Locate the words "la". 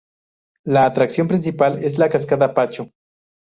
0.65-0.85, 1.99-2.09